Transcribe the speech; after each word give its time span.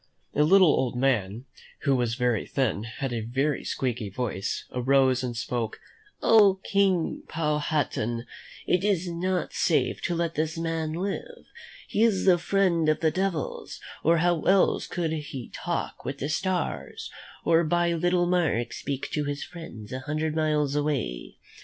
A 0.33 0.41
little 0.41 0.69
old 0.71 0.95
man, 0.95 1.45
who 1.81 1.95
was 1.95 2.15
very 2.15 2.47
thin, 2.47 2.69
and 2.77 2.85
had 2.87 3.13
a 3.13 3.21
very 3.21 3.63
squeaky 3.63 4.09
voice, 4.09 4.65
arose 4.71 5.21
and 5.23 5.37
spoke: 5.37 5.79
"Oh, 6.23 6.59
King 6.63 7.21
Powhatan, 7.27 8.25
it 8.65 8.83
is 8.83 9.07
not 9.11 9.53
safe 9.53 10.01
to 10.01 10.15
let 10.15 10.33
this 10.33 10.57
man 10.57 10.93
live. 10.93 11.45
He 11.87 12.01
is 12.01 12.25
the 12.25 12.39
friend 12.39 12.89
of 12.89 13.01
the 13.01 13.11
devils, 13.11 13.79
or 14.03 14.17
how 14.17 14.41
else 14.41 14.87
could 14.87 15.11
he 15.11 15.49
talk 15.53 16.03
with 16.03 16.17
the 16.17 16.29
stars, 16.29 17.11
or 17.45 17.63
by 17.63 17.93
little 17.93 18.25
marks 18.25 18.79
speak 18.79 19.07
to 19.11 19.25
his 19.25 19.43
friends 19.43 19.91
a 19.93 19.99
hundred 19.99 20.35
miles 20.35 20.75
away? 20.75 21.37